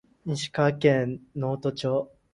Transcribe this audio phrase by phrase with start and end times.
[0.25, 2.09] 石川県能登町